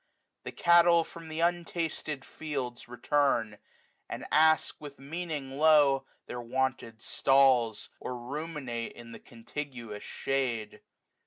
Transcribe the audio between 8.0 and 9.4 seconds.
85 WINTER. 179 Or ruminate in the